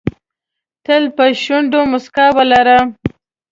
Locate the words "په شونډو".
1.15-1.81